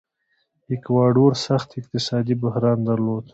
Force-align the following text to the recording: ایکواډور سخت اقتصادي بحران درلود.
ایکواډور 0.71 1.31
سخت 1.47 1.69
اقتصادي 1.79 2.35
بحران 2.43 2.79
درلود. 2.87 3.25